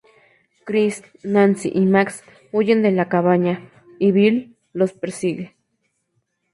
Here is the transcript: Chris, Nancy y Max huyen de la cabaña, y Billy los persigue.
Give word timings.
Chris, 0.65 1.03
Nancy 1.23 1.71
y 1.71 1.81
Max 1.85 2.23
huyen 2.51 2.81
de 2.81 2.91
la 2.91 3.07
cabaña, 3.07 3.69
y 3.99 4.11
Billy 4.11 4.57
los 4.73 4.93
persigue. 4.93 5.55